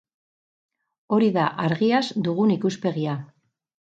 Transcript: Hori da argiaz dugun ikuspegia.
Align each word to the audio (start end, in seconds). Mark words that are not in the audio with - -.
Hori 1.17 1.27
da 1.35 1.43
argiaz 1.67 2.03
dugun 2.29 2.53
ikuspegia. 2.57 3.17